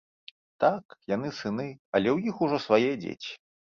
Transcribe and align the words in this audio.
Так, 0.63 0.95
яны 1.15 1.29
сыны, 1.41 1.67
але 1.99 2.09
ў 2.15 2.33
іх 2.33 2.45
ужо 2.47 2.57
свае 2.67 2.91
дзеці. 3.07 3.31